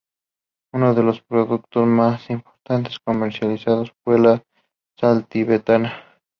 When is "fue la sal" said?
4.03-5.27